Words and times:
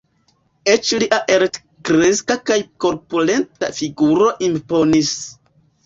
Eĉ 0.71 0.93
lia 1.03 1.19
altkreska 1.35 2.39
kaj 2.49 2.59
korpulenta 2.87 3.73
figuro 3.83 4.35
imponis. 4.53 5.19